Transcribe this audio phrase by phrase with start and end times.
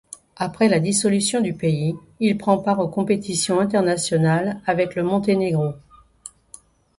[0.35, 5.75] Après la dissolution du pays il prend part aux compétitions internationales avec le Monténégro.